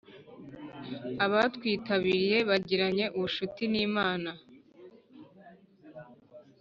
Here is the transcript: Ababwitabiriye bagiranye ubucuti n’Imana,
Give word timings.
Ababwitabiriye 1.25 2.37
bagiranye 2.49 3.05
ubucuti 3.17 3.63
n’Imana, 3.71 4.31